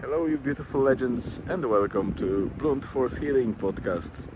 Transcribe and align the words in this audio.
Hello, 0.00 0.26
you 0.26 0.38
beautiful 0.38 0.80
legends, 0.80 1.40
and 1.48 1.68
welcome 1.68 2.14
to 2.14 2.52
Blunt 2.56 2.84
Force 2.84 3.16
Healing 3.16 3.52
Podcast. 3.52 4.28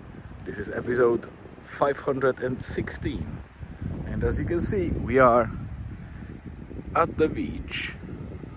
This 0.44 0.58
is 0.58 0.68
episode 0.68 1.28
516, 1.67 3.42
and 4.06 4.25
as 4.25 4.40
you 4.40 4.44
can 4.44 4.60
see, 4.60 4.88
we 4.88 5.20
are 5.20 5.48
at 6.96 7.17
the 7.17 7.28
beach 7.28 7.94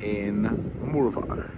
in 0.02 0.73
Murvagh. 0.82 1.52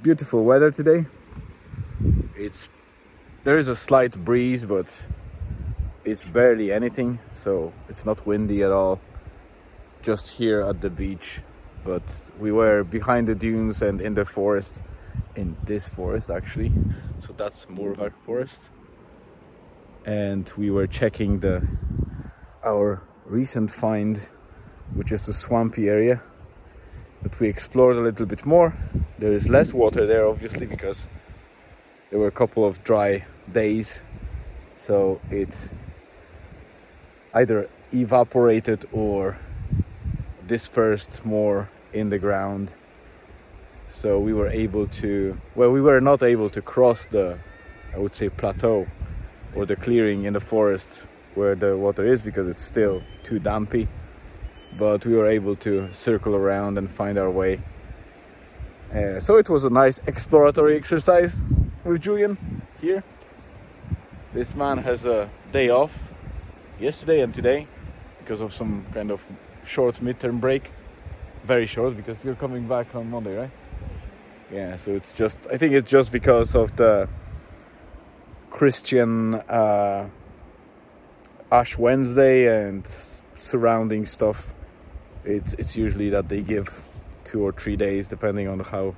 Beautiful 0.00 0.44
weather 0.44 0.70
today. 0.70 1.04
It's 2.34 2.70
there 3.44 3.58
is 3.58 3.68
a 3.68 3.76
slight 3.76 4.16
breeze, 4.24 4.64
but 4.64 5.02
it's 6.02 6.24
barely 6.24 6.72
anything, 6.72 7.18
so 7.34 7.74
it's 7.90 8.06
not 8.06 8.26
windy 8.26 8.62
at 8.62 8.72
all 8.72 9.02
just 10.02 10.28
here 10.28 10.62
at 10.62 10.80
the 10.80 10.90
beach, 10.90 11.40
but 11.84 12.02
we 12.38 12.52
were 12.52 12.84
behind 12.84 13.28
the 13.28 13.34
dunes 13.34 13.82
and 13.82 14.00
in 14.00 14.14
the 14.14 14.24
forest, 14.24 14.82
in 15.36 15.56
this 15.64 15.88
forest 15.88 16.30
actually. 16.30 16.72
So 17.20 17.32
that's 17.36 17.66
Murvagh 17.66 18.12
Forest, 18.26 18.70
and 20.04 20.50
we 20.56 20.70
were 20.70 20.86
checking 20.88 21.40
the 21.40 21.66
our 22.64 23.02
recent 23.24 23.70
find, 23.70 24.20
which 24.94 25.12
is 25.12 25.28
a 25.28 25.32
swampy 25.32 25.88
area. 25.88 26.22
But 27.22 27.38
we 27.38 27.48
explored 27.48 27.96
a 27.96 28.00
little 28.00 28.26
bit 28.26 28.44
more. 28.44 28.76
There 29.18 29.32
is 29.32 29.48
less 29.48 29.72
water 29.72 30.06
there, 30.06 30.26
obviously, 30.26 30.66
because 30.66 31.06
there 32.10 32.18
were 32.18 32.26
a 32.26 32.32
couple 32.32 32.64
of 32.64 32.82
dry 32.82 33.24
days, 33.50 34.00
so 34.76 35.20
it 35.30 35.54
either 37.32 37.70
evaporated 37.94 38.84
or 38.92 39.38
dispersed 40.46 41.24
more 41.24 41.70
in 41.92 42.08
the 42.10 42.18
ground. 42.18 42.72
So 43.90 44.18
we 44.18 44.32
were 44.32 44.48
able 44.48 44.86
to, 44.86 45.40
well, 45.54 45.70
we 45.70 45.80
were 45.80 46.00
not 46.00 46.22
able 46.22 46.50
to 46.50 46.62
cross 46.62 47.06
the, 47.06 47.38
I 47.94 47.98
would 47.98 48.14
say, 48.14 48.28
plateau 48.28 48.86
or 49.54 49.66
the 49.66 49.76
clearing 49.76 50.24
in 50.24 50.32
the 50.32 50.40
forest 50.40 51.06
where 51.34 51.54
the 51.54 51.76
water 51.76 52.04
is 52.04 52.22
because 52.22 52.48
it's 52.48 52.62
still 52.62 53.02
too 53.22 53.38
dampy. 53.38 53.88
But 54.78 55.04
we 55.04 55.14
were 55.14 55.26
able 55.26 55.56
to 55.56 55.92
circle 55.92 56.34
around 56.34 56.78
and 56.78 56.90
find 56.90 57.18
our 57.18 57.30
way. 57.30 57.60
Uh, 58.94 59.20
so 59.20 59.36
it 59.36 59.48
was 59.48 59.64
a 59.64 59.70
nice 59.70 60.00
exploratory 60.06 60.76
exercise 60.76 61.42
with 61.84 62.00
Julian 62.00 62.62
here. 62.80 63.04
This 64.32 64.54
man 64.54 64.78
has 64.78 65.04
a 65.04 65.28
day 65.50 65.68
off 65.68 66.08
yesterday 66.80 67.20
and 67.20 67.34
today 67.34 67.66
because 68.18 68.40
of 68.40 68.52
some 68.52 68.86
kind 68.94 69.10
of 69.10 69.26
short 69.64 69.96
midterm 69.96 70.40
break. 70.40 70.70
Very 71.44 71.66
short 71.66 71.96
because 71.96 72.24
you're 72.24 72.34
coming 72.34 72.68
back 72.68 72.94
on 72.94 73.10
Monday, 73.10 73.36
right? 73.36 73.50
Yeah, 74.52 74.76
so 74.76 74.92
it's 74.92 75.14
just, 75.14 75.38
I 75.50 75.56
think 75.56 75.72
it's 75.72 75.90
just 75.90 76.12
because 76.12 76.54
of 76.54 76.76
the 76.76 77.08
Christian 78.50 79.34
uh, 79.34 80.08
Ash 81.50 81.78
Wednesday 81.78 82.66
and 82.66 82.86
surrounding 83.34 84.06
stuff. 84.06 84.52
It's, 85.24 85.54
it's 85.54 85.76
usually 85.76 86.10
that 86.10 86.28
they 86.28 86.42
give 86.42 86.84
two 87.24 87.42
or 87.42 87.52
three 87.52 87.76
days 87.76 88.08
depending 88.08 88.48
on 88.48 88.60
how 88.60 88.94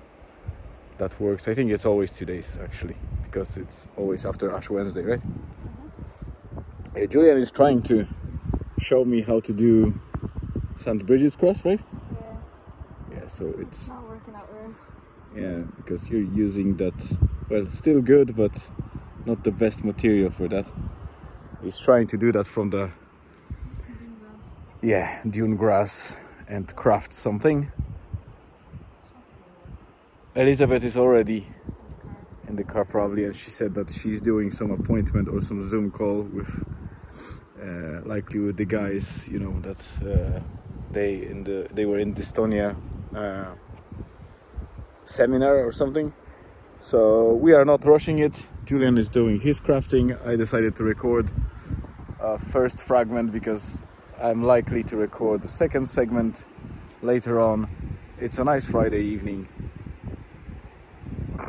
that 0.99 1.19
works. 1.21 1.49
I 1.49 1.55
think 1.55 1.71
it's 1.71 1.87
always 1.87 2.11
two 2.11 2.25
days 2.25 2.59
actually 2.63 2.97
because 3.25 3.57
it's 3.57 3.89
always 3.97 4.25
after 4.27 4.55
Ash 4.55 4.71
Wednesday, 4.71 5.03
right? 5.03 5.23
Hey, 6.95 7.07
Julian 7.07 7.39
is 7.39 7.51
trying 7.51 7.83
to 7.83 8.07
show 8.79 9.05
me 9.05 9.21
how 9.21 9.41
to 9.41 9.53
do 9.53 10.01
St. 10.77 11.05
Brigid's 11.07 11.37
Cross, 11.37 11.65
right? 11.65 11.81
Yeah, 12.13 13.17
Yeah, 13.19 13.27
so 13.29 13.53
it's 13.59 13.89
not 13.89 14.09
working 14.09 14.35
out 14.35 14.49
right. 14.53 14.75
yeah 15.37 15.59
because 15.77 16.11
you're 16.11 16.21
using 16.21 16.77
that 16.77 16.95
well 17.49 17.67
still 17.67 18.01
good 18.01 18.37
but 18.37 18.53
not 19.27 19.43
the 19.45 19.51
best 19.53 19.85
material 19.85 20.31
for 20.31 20.49
that. 20.49 20.71
He's 21.63 21.79
trying 21.79 22.07
to 22.09 22.17
do 22.19 22.31
that 22.33 22.47
from 22.47 22.71
the 22.71 22.91
yeah 24.83 25.23
dune 25.29 25.57
grass 25.57 26.17
and 26.49 26.75
craft 26.77 27.13
something. 27.13 27.73
Elizabeth 30.35 30.83
is 30.85 30.97
already 30.97 31.47
in 32.49 32.57
the 32.57 32.65
car 32.65 32.85
probably 32.85 33.25
and 33.25 33.35
she 33.35 33.51
said 33.51 33.75
that 33.75 33.89
she's 33.91 34.21
doing 34.21 34.51
some 34.51 34.71
appointment 34.71 35.29
or 35.29 35.41
some 35.41 35.63
zoom 35.63 35.91
call 35.91 36.23
with 36.23 36.63
uh, 37.63 38.01
likely 38.05 38.41
with 38.41 38.57
the 38.57 38.65
guys 38.67 39.27
you 39.29 39.39
know 39.39 39.59
that 39.61 39.81
uh, 40.05 40.41
they 40.95 41.15
in 41.33 41.45
the 41.45 41.67
they 41.75 41.85
were 41.85 41.99
in 41.99 42.15
the 42.15 42.23
estonia 42.23 42.75
uh, 43.15 43.53
seminar 45.05 45.57
or 45.67 45.73
something 45.73 46.13
so 46.79 47.33
we 47.35 47.53
are 47.53 47.65
not 47.65 47.85
rushing 47.85 48.19
it 48.19 48.47
julian 48.65 48.97
is 48.97 49.09
doing 49.09 49.41
his 49.41 49.61
crafting 49.61 50.17
i 50.27 50.37
decided 50.37 50.75
to 50.77 50.85
record 50.85 51.31
a 52.21 52.39
first 52.39 52.79
fragment 52.79 53.33
because 53.33 53.79
i'm 54.23 54.43
likely 54.43 54.83
to 54.83 54.97
record 54.97 55.43
the 55.43 55.49
second 55.49 55.87
segment 55.87 56.47
later 57.03 57.41
on 57.41 57.69
it's 58.19 58.39
a 58.39 58.45
nice 58.45 58.67
friday 58.67 59.03
evening 59.03 59.47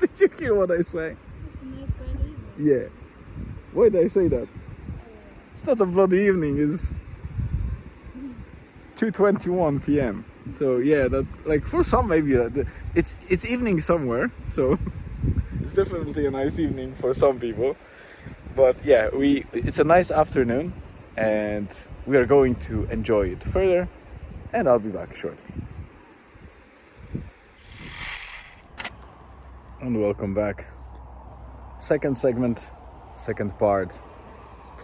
did 0.00 0.20
you 0.20 0.28
hear 0.38 0.54
what 0.54 0.70
i 0.70 0.80
say 0.80 1.16
It's 1.52 1.62
a 1.62 1.66
nice 1.66 1.90
Friday 1.98 2.30
evening. 2.30 2.52
yeah. 2.58 2.88
Why 3.72 3.88
did 3.88 4.04
I 4.04 4.08
say 4.08 4.28
that? 4.28 4.48
It's 5.54 5.66
not 5.66 5.80
a 5.80 5.86
bloody 5.86 6.18
evening. 6.22 6.58
It's 6.58 6.94
2:21 8.96 9.84
p.m. 9.86 10.24
So 10.58 10.76
yeah, 10.78 11.08
that 11.08 11.26
like 11.46 11.64
for 11.64 11.82
some 11.82 12.08
maybe 12.08 12.36
uh, 12.36 12.48
the- 12.48 12.66
it's 12.94 13.16
it's 13.28 13.44
evening 13.46 13.80
somewhere. 13.80 14.30
So 14.52 14.78
it's 15.62 15.72
definitely 15.72 16.26
a 16.26 16.30
nice 16.30 16.58
evening 16.58 16.94
for 16.94 17.14
some 17.14 17.38
people. 17.38 17.76
But 18.56 18.84
yeah, 18.84 19.08
we 19.14 19.46
it's 19.52 19.78
a 19.78 19.84
nice 19.84 20.10
afternoon, 20.10 20.72
and 21.16 21.68
we 22.06 22.16
are 22.16 22.26
going 22.26 22.56
to 22.68 22.84
enjoy 22.90 23.28
it 23.28 23.42
further. 23.42 23.88
And 24.52 24.68
I'll 24.68 24.78
be 24.78 24.90
back 24.90 25.16
shortly. 25.16 25.54
And 29.80 30.00
welcome 30.00 30.34
back. 30.34 30.66
Second 31.80 32.16
segment 32.18 32.70
second 33.16 33.56
part, 33.58 34.00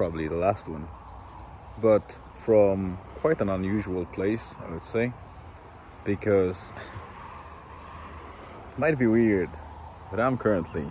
probably 0.01 0.29
the 0.29 0.35
last 0.35 0.67
one, 0.67 0.89
but 1.83 2.19
from 2.35 2.97
quite 3.17 3.39
an 3.43 3.51
unusual 3.51 4.07
place, 4.07 4.57
I 4.67 4.71
would 4.71 4.81
say, 4.81 5.13
because 6.05 6.73
it 8.73 8.79
might 8.79 8.99
be 8.99 9.07
weird, 9.07 9.51
but 10.11 10.19
I'm 10.19 10.39
currently 10.39 10.87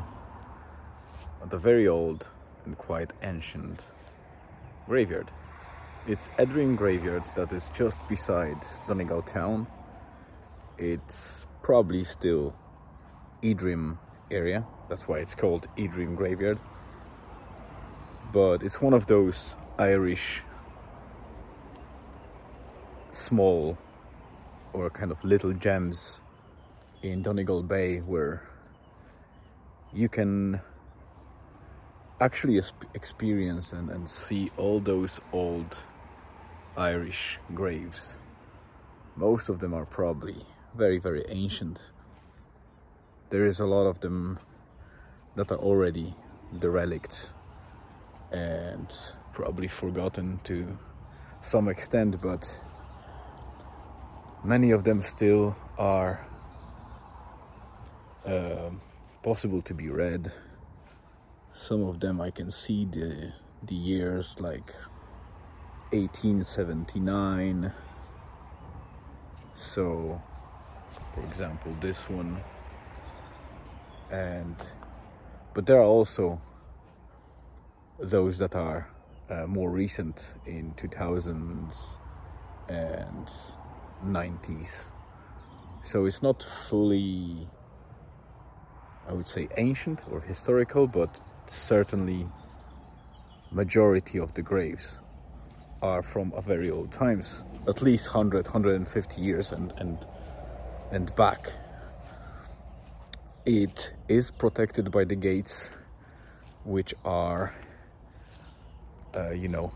at 1.43 1.51
a 1.51 1.57
very 1.57 1.87
old 1.87 2.29
and 2.65 2.77
quite 2.77 3.11
ancient 3.23 3.93
graveyard. 4.85 5.31
It's 6.05 6.27
Edrim 6.37 6.77
Graveyard 6.77 7.25
that 7.35 7.51
is 7.51 7.71
just 7.73 8.07
beside 8.07 8.63
Donegal 8.87 9.23
town. 9.23 9.65
It's 10.77 11.47
probably 11.63 12.03
still 12.03 12.55
Edrim 13.41 13.97
area. 14.29 14.67
That's 14.87 15.07
why 15.07 15.17
it's 15.17 15.33
called 15.33 15.67
Edrim 15.77 16.15
Graveyard 16.15 16.59
but 18.31 18.61
it's 18.63 18.81
one 18.81 18.93
of 18.93 19.07
those 19.07 19.55
Irish 19.77 20.43
small 23.11 23.77
or 24.73 24.89
kind 24.89 25.11
of 25.11 25.23
little 25.23 25.53
gems 25.53 26.21
in 27.01 27.23
Donegal 27.23 27.63
Bay 27.63 27.99
where 27.99 28.47
you 29.91 30.07
can 30.07 30.61
actually 32.21 32.61
experience 32.93 33.73
and, 33.73 33.89
and 33.89 34.07
see 34.07 34.51
all 34.57 34.79
those 34.79 35.19
old 35.33 35.83
Irish 36.77 37.39
graves. 37.55 38.19
Most 39.15 39.49
of 39.49 39.59
them 39.59 39.73
are 39.73 39.85
probably 39.85 40.45
very, 40.75 40.99
very 40.99 41.25
ancient. 41.29 41.91
There 43.31 43.45
is 43.45 43.59
a 43.59 43.65
lot 43.65 43.87
of 43.87 43.99
them 44.01 44.39
that 45.35 45.51
are 45.51 45.57
already 45.57 46.13
derelict 46.59 47.33
and 48.31 48.93
probably 49.33 49.67
forgotten 49.67 50.39
to 50.43 50.77
some 51.41 51.67
extent, 51.67 52.21
but 52.21 52.61
many 54.43 54.71
of 54.71 54.83
them 54.83 55.01
still 55.01 55.55
are 55.77 56.25
um 58.25 58.81
possible 59.23 59.61
to 59.61 59.73
be 59.73 59.89
read. 59.89 60.31
Some 61.53 61.83
of 61.83 61.99
them 61.99 62.21
I 62.21 62.31
can 62.31 62.51
see 62.51 62.85
the 62.85 63.33
the 63.63 63.75
years 63.75 64.39
like 64.39 64.73
1879. 65.91 67.73
So, 69.55 70.21
for 71.13 71.21
example, 71.25 71.75
this 71.81 72.09
one, 72.09 72.37
and 74.11 74.55
but 75.53 75.65
there 75.65 75.77
are 75.77 75.83
also 75.83 76.39
those 78.01 78.37
that 78.37 78.55
are 78.55 78.89
uh, 79.29 79.45
more 79.45 79.69
recent 79.69 80.33
in 80.45 80.73
2000s 80.73 81.97
and 82.67 83.27
90s. 84.05 84.85
So 85.81 86.05
it's 86.05 86.21
not 86.21 86.43
fully, 86.43 87.47
I 89.07 89.13
would 89.13 89.27
say, 89.27 89.47
ancient 89.57 90.01
or 90.11 90.21
historical, 90.21 90.87
but 90.87 91.09
certainly 91.47 92.27
majority 93.51 94.19
of 94.19 94.33
the 94.33 94.41
graves 94.41 94.99
are 95.81 96.03
from 96.03 96.33
a 96.35 96.41
very 96.41 96.69
old 96.69 96.91
times, 96.91 97.45
at 97.67 97.81
least 97.81 98.13
100, 98.13 98.45
150 98.45 99.21
years 99.21 99.51
and, 99.51 99.73
and, 99.77 99.97
and 100.91 101.15
back. 101.15 101.51
It 103.45 103.93
is 104.07 104.31
protected 104.31 104.91
by 104.91 105.05
the 105.05 105.15
gates, 105.15 105.71
which 106.65 106.93
are, 107.05 107.55
uh, 109.15 109.31
you 109.31 109.47
know, 109.47 109.71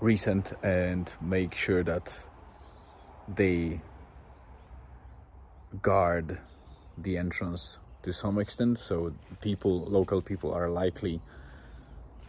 recent 0.00 0.52
and 0.62 1.12
make 1.20 1.54
sure 1.54 1.82
that 1.82 2.12
they 3.28 3.80
guard 5.82 6.38
the 6.98 7.18
entrance 7.18 7.78
to 8.02 8.12
some 8.12 8.38
extent. 8.38 8.78
So 8.78 9.14
people, 9.40 9.80
local 9.80 10.22
people, 10.22 10.52
are 10.52 10.68
likely 10.68 11.20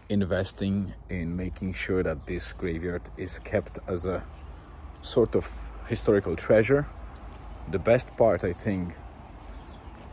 investing 0.10 0.94
in 1.10 1.36
making 1.36 1.74
sure 1.74 2.04
that 2.04 2.26
this 2.26 2.54
graveyard 2.54 3.04
is 3.18 3.40
kept 3.40 3.80
as 3.88 4.06
a 4.06 4.24
sort 5.02 5.36
of 5.36 5.50
historical 5.88 6.36
treasure. 6.36 6.88
The 7.70 7.80
best 7.80 8.16
part, 8.16 8.44
I 8.44 8.54
think, 8.54 8.96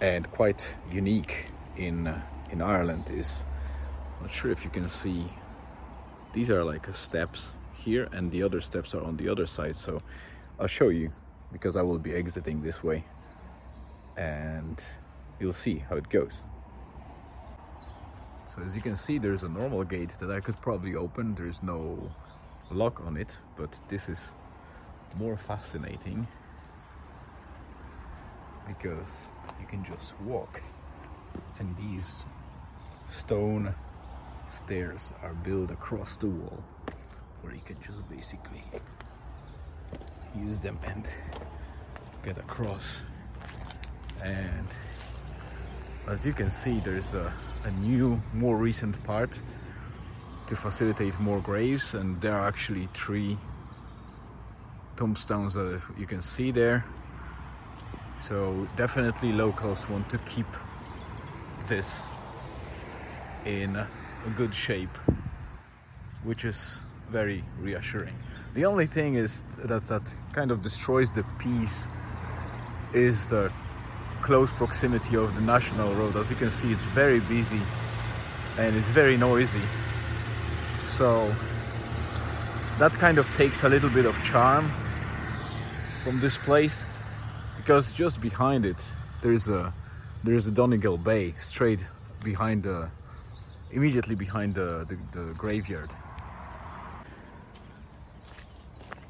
and 0.00 0.30
quite 0.32 0.76
unique 0.92 1.46
in 1.76 2.08
uh, 2.08 2.20
in 2.50 2.60
Ireland 2.60 3.10
is 3.10 3.44
not 4.24 4.32
sure 4.32 4.50
if 4.50 4.64
you 4.64 4.70
can 4.70 4.88
see 4.88 5.30
these 6.32 6.48
are 6.48 6.64
like 6.64 6.86
steps 6.94 7.56
here 7.74 8.08
and 8.10 8.30
the 8.30 8.42
other 8.42 8.58
steps 8.62 8.94
are 8.94 9.04
on 9.04 9.18
the 9.18 9.28
other 9.28 9.44
side 9.44 9.76
so 9.76 10.00
I'll 10.58 10.66
show 10.66 10.88
you 10.88 11.12
because 11.52 11.76
I 11.76 11.82
will 11.82 11.98
be 11.98 12.14
exiting 12.14 12.62
this 12.62 12.82
way 12.82 13.04
and 14.16 14.78
you'll 15.38 15.52
see 15.52 15.76
how 15.90 15.96
it 15.96 16.08
goes. 16.08 16.40
So 18.48 18.62
as 18.62 18.74
you 18.74 18.80
can 18.80 18.96
see 18.96 19.18
there's 19.18 19.42
a 19.42 19.48
normal 19.48 19.84
gate 19.84 20.14
that 20.20 20.30
I 20.30 20.40
could 20.40 20.58
probably 20.62 20.94
open. 20.94 21.34
There's 21.34 21.62
no 21.62 22.10
lock 22.70 23.02
on 23.06 23.18
it, 23.18 23.36
but 23.56 23.76
this 23.88 24.08
is 24.08 24.34
more 25.18 25.36
fascinating 25.36 26.26
because 28.66 29.28
you 29.60 29.66
can 29.66 29.84
just 29.84 30.18
walk 30.20 30.62
and 31.58 31.76
these 31.76 32.24
stone 33.10 33.74
stairs 34.48 35.12
are 35.22 35.34
built 35.34 35.70
across 35.70 36.16
the 36.16 36.26
wall 36.26 36.62
where 37.42 37.54
you 37.54 37.60
can 37.64 37.76
just 37.82 38.08
basically 38.08 38.64
use 40.36 40.58
them 40.58 40.78
and 40.86 41.06
get 42.22 42.38
across. 42.38 43.02
And 44.22 44.66
as 46.06 46.24
you 46.24 46.32
can 46.32 46.50
see 46.50 46.80
there's 46.80 47.14
a, 47.14 47.32
a 47.64 47.70
new 47.72 48.20
more 48.32 48.56
recent 48.56 49.02
part 49.04 49.38
to 50.46 50.56
facilitate 50.56 51.18
more 51.20 51.40
graves. 51.40 51.94
And 51.94 52.20
there 52.20 52.34
are 52.34 52.46
actually 52.46 52.88
three 52.94 53.38
tombstones 54.96 55.54
that 55.54 55.82
you 55.98 56.06
can 56.06 56.22
see 56.22 56.50
there. 56.50 56.84
So 58.28 58.66
definitely 58.76 59.32
locals 59.32 59.88
want 59.88 60.08
to 60.10 60.18
keep 60.18 60.46
this 61.66 62.14
in 63.44 63.86
good 64.30 64.54
shape 64.54 64.96
which 66.24 66.44
is 66.44 66.84
very 67.10 67.44
reassuring. 67.60 68.14
The 68.54 68.64
only 68.64 68.86
thing 68.86 69.14
is 69.14 69.42
that 69.58 69.86
that 69.86 70.14
kind 70.32 70.50
of 70.50 70.62
destroys 70.62 71.12
the 71.12 71.24
peace 71.38 71.86
is 72.92 73.26
the 73.28 73.52
close 74.22 74.50
proximity 74.52 75.16
of 75.16 75.34
the 75.34 75.42
national 75.42 75.94
road. 75.94 76.16
As 76.16 76.30
you 76.30 76.36
can 76.36 76.50
see 76.50 76.72
it's 76.72 76.86
very 76.86 77.20
busy 77.20 77.60
and 78.56 78.76
it's 78.76 78.88
very 78.88 79.16
noisy. 79.16 79.62
So 80.84 81.34
that 82.78 82.92
kind 82.94 83.18
of 83.18 83.26
takes 83.34 83.64
a 83.64 83.68
little 83.68 83.90
bit 83.90 84.06
of 84.06 84.20
charm 84.24 84.72
from 86.02 86.20
this 86.20 86.38
place 86.38 86.86
because 87.56 87.92
just 87.92 88.20
behind 88.20 88.64
it 88.64 88.76
there's 89.22 89.48
a 89.48 89.72
there's 90.22 90.46
a 90.46 90.50
Donegal 90.50 90.98
Bay 90.98 91.34
straight 91.38 91.84
behind 92.22 92.62
the 92.62 92.88
immediately 93.70 94.14
behind 94.14 94.54
the, 94.54 94.86
the, 94.88 95.18
the 95.18 95.34
graveyard. 95.34 95.90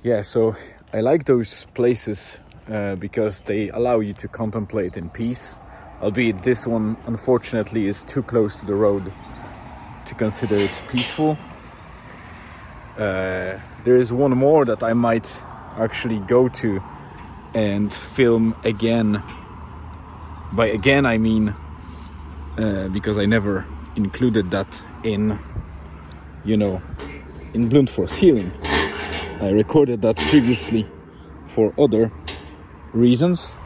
Yeah 0.03 0.23
so 0.23 0.57
I 0.93 1.01
like 1.01 1.25
those 1.25 1.67
places 1.75 2.41
uh, 2.71 2.95
because 2.97 3.41
they 3.43 3.71
allow 3.71 4.01
you 4.01 4.15
to 4.15 4.29
contemplate 4.29 4.97
in 4.97 5.11
peace 5.11 5.61
albeit 6.03 6.43
this 6.43 6.67
one 6.67 6.97
unfortunately 7.07 7.87
is 7.87 8.03
too 8.05 8.23
close 8.23 8.57
to 8.57 8.67
the 8.67 8.75
road 8.75 9.13
to 10.05 10.15
consider 10.15 10.57
it 10.57 10.83
peaceful. 10.89 11.39
Uh, 12.97 13.59
there 13.85 13.97
is 13.97 14.13
one 14.13 14.33
more 14.33 14.65
that 14.65 14.83
I 14.83 14.93
might 14.93 15.27
actually 15.79 16.21
go 16.21 16.49
to 16.49 16.83
and 17.55 17.95
film 17.95 18.55
again. 18.65 19.23
By 20.53 20.67
again 20.67 21.07
I 21.07 21.19
mean 21.19 21.55
uh, 22.59 22.89
because 22.89 23.19
I 23.19 23.27
never 23.27 23.67
included 23.97 24.51
that 24.51 24.83
in 25.03 25.39
you 26.45 26.57
know 26.57 26.83
in 27.53 27.69
Blunt 27.69 27.91
Force 27.91 28.15
Healing 28.15 28.53
I 29.41 29.51
recorded 29.51 30.01
that 30.03 30.17
previously 30.17 30.87
for 31.49 31.75
other 31.79 32.13
reasons. 32.93 33.59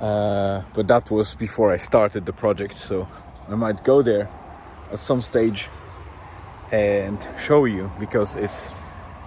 Uh, 0.00 0.62
but 0.74 0.88
that 0.88 1.10
was 1.10 1.34
before 1.34 1.70
I 1.70 1.76
started 1.76 2.26
the 2.26 2.32
project, 2.32 2.76
so 2.76 3.06
I 3.48 3.54
might 3.54 3.84
go 3.84 4.02
there 4.02 4.28
at 4.90 4.98
some 4.98 5.20
stage 5.20 5.68
and 6.72 7.18
show 7.38 7.64
you 7.64 7.92
because 8.00 8.34
it's 8.34 8.70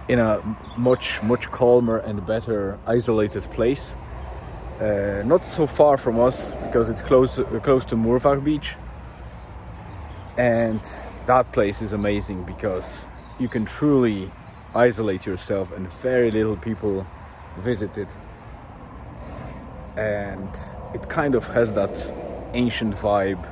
in 0.08 0.18
a 0.18 0.42
much 0.76 1.22
much 1.22 1.50
calmer 1.50 1.98
and 1.98 2.26
better 2.26 2.78
isolated 2.86 3.44
place. 3.50 3.96
Uh, 4.80 5.22
not 5.24 5.44
so 5.44 5.66
far 5.66 5.96
from 5.96 6.20
us 6.20 6.54
because 6.56 6.88
it's 6.88 7.02
close 7.02 7.40
uh, 7.40 7.44
close 7.64 7.84
to 7.84 7.96
Murvagh 7.96 8.44
Beach, 8.44 8.76
and 10.36 10.80
that 11.26 11.50
place 11.52 11.82
is 11.82 11.92
amazing 11.92 12.44
because 12.44 13.04
you 13.40 13.48
can 13.48 13.64
truly 13.64 14.30
isolate 14.76 15.26
yourself 15.26 15.72
and 15.72 15.92
very 15.94 16.30
little 16.30 16.56
people 16.56 17.04
visit 17.58 17.98
it. 17.98 18.08
And 19.96 20.48
it 20.94 21.08
kind 21.08 21.34
of 21.34 21.44
has 21.48 21.74
that 21.74 22.14
ancient 22.54 22.94
vibe 22.94 23.44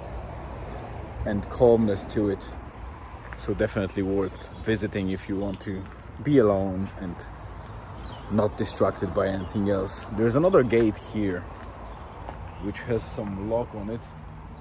and 1.25 1.43
calmness 1.51 2.05
to 2.15 2.31
it. 2.31 2.55
So 3.37 3.53
definitely 3.53 4.05
worth 4.05 4.49
visiting 4.65 5.11
if 5.11 5.29
you 5.29 5.37
want 5.37 5.61
to 5.63 5.83
be 6.23 6.39
alone 6.39 6.89
and 7.01 7.17
not 8.31 8.57
distracted 8.57 9.15
by 9.15 9.27
anything 9.27 9.71
else 9.71 10.07
there's 10.13 10.37
another 10.37 10.63
gate 10.63 10.97
here 11.13 11.41
which 12.63 12.81
has 12.81 13.03
some 13.03 13.51
lock 13.51 13.73
on 13.75 13.91
it 13.91 14.01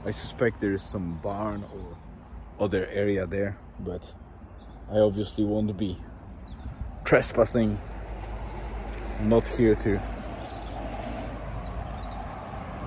i 0.06 0.12
suspect 0.12 0.60
there 0.60 0.74
is 0.74 0.84
some 0.84 1.18
barn 1.24 1.64
or 1.74 1.98
other 2.66 2.88
area 2.88 3.26
there 3.26 3.58
but 3.80 4.04
I 4.92 5.00
obviously 5.00 5.44
won't 5.44 5.76
be 5.78 5.98
trespassing. 7.06 7.80
I'm 9.20 9.30
not 9.30 9.48
here 9.48 9.74
to 9.74 10.00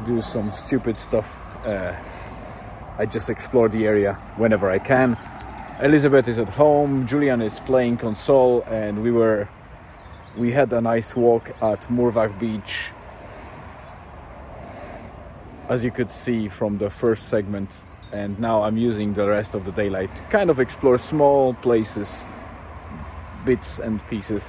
do 0.07 0.23
some 0.23 0.53
stupid 0.53 0.97
stuff. 0.97 1.37
Uh, 1.67 1.97
I 2.99 3.07
just 3.07 3.29
explore 3.31 3.69
the 3.69 3.85
area 3.85 4.15
whenever 4.37 4.71
I 4.71 4.79
can. 4.79 5.17
Elizabeth 5.83 6.29
is 6.29 6.39
at 6.39 6.49
home, 6.49 7.07
Julian 7.07 7.43
is 7.43 7.59
playing 7.61 7.97
console, 7.97 8.63
and 8.63 9.03
we 9.03 9.11
were 9.11 9.49
we 10.39 10.53
had 10.53 10.73
a 10.73 10.81
nice 10.81 11.17
walk 11.17 11.51
at 11.61 11.83
Murvagh 11.91 12.39
Beach. 12.39 12.93
As 15.69 15.83
you 15.83 15.91
could 15.91 16.13
see 16.13 16.49
from 16.49 16.79
the 16.79 16.89
first 16.89 17.29
segment, 17.29 17.69
and 18.13 18.39
now 18.39 18.63
I'm 18.63 18.77
using 18.77 19.15
the 19.15 19.29
rest 19.29 19.55
of 19.55 19.65
the 19.65 19.73
daylight 19.73 20.15
to 20.17 20.23
kind 20.31 20.49
of 20.49 20.61
explore 20.61 20.97
small 20.97 21.55
places, 21.55 22.25
bits 23.45 23.79
and 23.81 24.01
pieces 24.09 24.49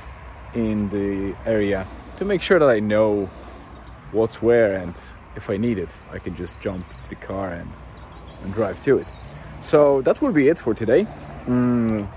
in 0.54 0.90
the 0.90 1.36
area 1.46 1.88
to 2.18 2.26
make 2.26 2.42
sure 2.42 2.60
that 2.60 2.70
I 2.70 2.80
know 2.80 3.30
what's 4.12 4.42
where 4.42 4.76
and 4.76 4.96
if 5.36 5.50
I 5.50 5.58
need 5.58 5.78
it, 5.78 5.90
I 6.12 6.20
can 6.20 6.36
just 6.36 6.60
jump 6.60 6.86
the 7.10 7.16
car 7.16 7.52
and, 7.52 7.72
and 8.44 8.54
drive 8.54 8.84
to 8.86 8.98
it. 9.00 9.08
So 9.62 10.02
that 10.04 10.22
will 10.22 10.32
be 10.32 10.48
it 10.48 10.58
for 10.58 10.74
today. 10.74 11.08
Mm, 11.46 12.08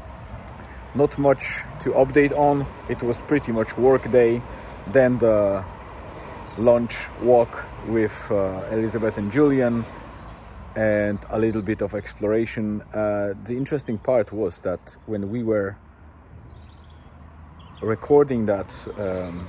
not 0.94 1.18
much 1.18 1.60
to 1.80 1.90
update 1.92 2.32
on. 2.32 2.66
It 2.88 3.02
was 3.02 3.22
pretty 3.22 3.52
much 3.52 3.76
work 3.76 4.10
day. 4.10 4.42
Then 4.88 5.18
the 5.18 5.64
lunch 6.58 7.08
walk 7.20 7.66
with 7.86 8.28
uh, 8.30 8.66
Elizabeth 8.70 9.16
and 9.18 9.32
Julian 9.32 9.84
and 10.76 11.18
a 11.30 11.38
little 11.38 11.62
bit 11.62 11.82
of 11.82 11.94
exploration. 11.94 12.82
Uh, 12.92 13.34
the 13.44 13.56
interesting 13.56 13.98
part 13.98 14.32
was 14.32 14.60
that 14.60 14.96
when 15.06 15.30
we 15.30 15.42
were 15.42 15.76
recording 17.82 18.46
that 18.46 18.88
um, 18.98 19.48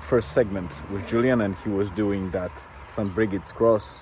first 0.00 0.32
segment 0.32 0.70
with 0.90 1.06
Julian, 1.06 1.40
and 1.40 1.54
he 1.56 1.68
was 1.68 1.90
doing 1.90 2.30
that 2.30 2.66
St. 2.86 3.14
Brigid's 3.14 3.52
Cross. 3.52 3.98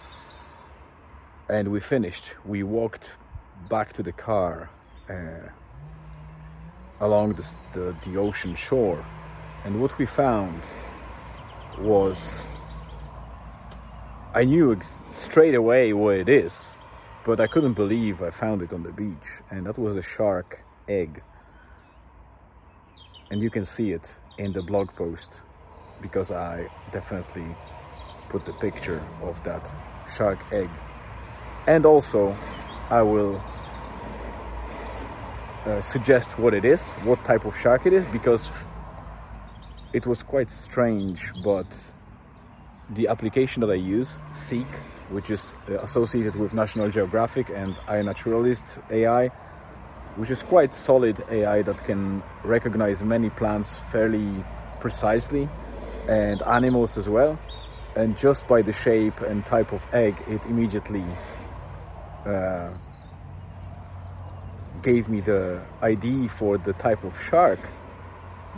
And 1.49 1.69
we 1.69 1.81
finished. 1.81 2.35
We 2.45 2.63
walked 2.63 3.11
back 3.69 3.93
to 3.95 4.03
the 4.03 4.13
car 4.13 4.71
uh, 5.09 5.49
along 7.01 7.35
the, 7.35 7.55
the, 7.73 7.97
the 8.03 8.17
ocean 8.17 8.55
shore, 8.55 9.05
and 9.65 9.81
what 9.81 9.97
we 9.99 10.07
found 10.07 10.63
was 11.79 12.45
I 14.35 14.45
knew 14.45 14.73
ex- 14.73 15.01
straight 15.13 15.55
away 15.55 15.93
what 15.93 16.17
it 16.17 16.29
is, 16.29 16.77
but 17.25 17.41
I 17.41 17.47
couldn't 17.47 17.75
believe 17.75 18.23
I 18.23 18.31
found 18.31 18.63
it 18.63 18.73
on 18.73 18.83
the 18.83 18.93
beach, 18.93 19.41
and 19.51 19.67
that 19.67 19.79
was 19.79 19.97
a 19.97 20.03
shark 20.03 20.63
egg. 20.87 21.23
And 23.31 23.43
you 23.43 23.51
can 23.51 23.65
see 23.65 23.93
it 23.93 24.17
in 24.39 24.53
the 24.53 24.63
blog 24.63 24.95
post 24.95 25.43
because 26.01 26.31
I 26.31 26.69
definitely 26.93 27.57
put 28.29 28.47
the 28.47 28.53
picture 28.55 29.03
of 29.23 29.43
that 29.45 29.69
shark 30.09 30.39
egg. 30.53 30.71
And 31.67 31.85
also, 31.85 32.37
I 32.91 33.03
will 33.03 33.43
uh, 35.69 35.81
suggest 35.81 36.39
what 36.39 36.55
it 36.55 36.65
is, 36.65 36.93
what 37.05 37.23
type 37.25 37.45
of 37.45 37.57
shark 37.57 37.87
it 37.87 37.93
is, 37.93 38.07
because 38.07 38.51
it 39.93 40.07
was 40.07 40.23
quite 40.23 40.51
strange, 40.51 41.33
but 41.45 41.95
the 42.91 43.09
application 43.09 43.61
that 43.61 43.71
I 43.71 43.75
use, 43.75 44.19
Seek, 44.33 44.67
which 45.11 45.31
is 45.31 45.57
uh, 45.69 45.75
associated 45.79 46.37
with 46.37 46.55
National 46.55 46.89
Geographic 46.91 47.51
and 47.51 47.75
iNaturalist 47.87 48.83
AI, 48.91 49.29
which 50.17 50.31
is 50.31 50.43
quite 50.43 50.75
solid 50.75 51.23
AI 51.31 51.63
that 51.63 51.85
can 51.85 52.23
recognize 52.45 53.03
many 53.03 53.31
plants 53.31 53.79
fairly 53.79 54.45
precisely 54.81 55.49
and 56.09 56.43
animals 56.43 56.97
as 56.97 57.09
well. 57.09 57.39
And 57.95 58.17
just 58.17 58.47
by 58.49 58.63
the 58.63 58.73
shape 58.73 59.21
and 59.21 59.45
type 59.45 59.73
of 59.73 59.87
egg, 59.93 60.17
it 60.29 60.47
immediately 60.47 61.05
uh, 62.25 62.71
gave 64.83 65.09
me 65.09 65.21
the 65.21 65.65
ID 65.83 66.29
for 66.29 66.59
the 66.59 66.73
type 66.75 67.05
of 67.05 67.21
shark 67.21 67.61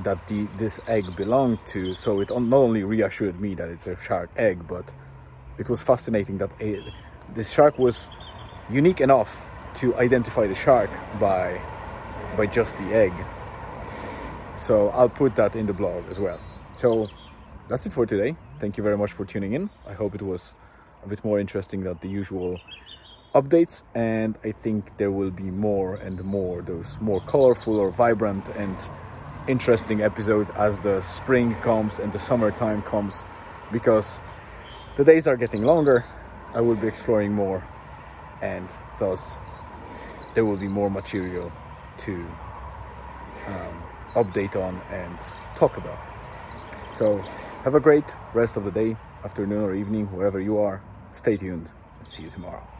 that 0.02 0.26
the 0.28 0.46
this 0.56 0.80
egg 0.86 1.16
belonged 1.16 1.58
to. 1.66 1.94
So 1.94 2.20
it 2.20 2.30
not 2.30 2.56
only 2.56 2.84
reassured 2.84 3.40
me 3.40 3.54
that 3.54 3.68
it's 3.68 3.86
a 3.86 3.96
shark 3.96 4.30
egg, 4.36 4.66
but 4.68 4.94
it 5.58 5.68
was 5.68 5.82
fascinating 5.82 6.38
that 6.38 6.50
a, 6.60 6.82
this 7.34 7.52
shark 7.52 7.78
was 7.78 8.10
unique 8.70 9.00
enough 9.00 9.48
to 9.74 9.94
identify 9.96 10.46
the 10.46 10.54
shark 10.54 10.90
by 11.18 11.60
by 12.36 12.46
just 12.46 12.76
the 12.78 12.94
egg. 12.94 13.12
So 14.54 14.90
I'll 14.90 15.08
put 15.08 15.36
that 15.36 15.56
in 15.56 15.66
the 15.66 15.72
blog 15.72 16.04
as 16.10 16.18
well. 16.18 16.40
So 16.76 17.08
that's 17.68 17.86
it 17.86 17.92
for 17.92 18.06
today. 18.06 18.36
Thank 18.58 18.76
you 18.76 18.82
very 18.82 18.96
much 18.96 19.12
for 19.12 19.24
tuning 19.24 19.52
in. 19.52 19.70
I 19.86 19.92
hope 19.92 20.14
it 20.14 20.22
was 20.22 20.54
a 21.04 21.08
bit 21.08 21.24
more 21.24 21.40
interesting 21.40 21.82
than 21.82 21.98
the 22.00 22.08
usual 22.08 22.60
updates 23.34 23.84
and 23.94 24.36
I 24.44 24.52
think 24.52 24.96
there 24.96 25.12
will 25.12 25.30
be 25.30 25.50
more 25.50 25.94
and 25.96 26.22
more 26.24 26.62
those 26.62 27.00
more 27.00 27.20
colorful 27.20 27.78
or 27.78 27.90
vibrant 27.90 28.48
and 28.56 28.76
interesting 29.46 30.02
episodes 30.02 30.50
as 30.50 30.78
the 30.78 31.00
spring 31.00 31.54
comes 31.56 31.98
and 32.00 32.12
the 32.12 32.18
summertime 32.18 32.82
comes 32.82 33.24
because 33.70 34.20
the 34.96 35.04
days 35.04 35.26
are 35.26 35.36
getting 35.36 35.62
longer. 35.62 36.04
I 36.54 36.60
will 36.60 36.74
be 36.74 36.88
exploring 36.88 37.32
more 37.32 37.64
and 38.42 38.68
thus 38.98 39.38
there 40.34 40.44
will 40.44 40.56
be 40.56 40.68
more 40.68 40.90
material 40.90 41.52
to 41.98 42.14
um, 43.46 43.82
update 44.14 44.56
on 44.56 44.80
and 44.90 45.18
talk 45.54 45.76
about. 45.76 46.12
So 46.90 47.18
have 47.64 47.74
a 47.74 47.80
great 47.80 48.16
rest 48.34 48.56
of 48.56 48.64
the 48.64 48.70
day, 48.70 48.96
afternoon 49.24 49.62
or 49.62 49.74
evening, 49.74 50.06
wherever 50.06 50.40
you 50.40 50.58
are. 50.58 50.82
Stay 51.12 51.36
tuned 51.36 51.70
and 51.98 52.08
see 52.08 52.24
you 52.24 52.30
tomorrow. 52.30 52.79